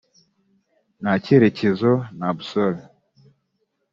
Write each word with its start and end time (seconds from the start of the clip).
nta 1.01 1.13
cyerekezo 1.23 1.91
nta 2.17 2.29
“boussole” 2.35 2.81